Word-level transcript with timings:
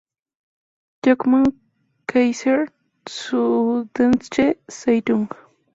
Joachim 1.05 1.43
Kaiser, 2.07 2.65
Süddeutsche 3.07 4.57
Zeitung. 4.67 5.29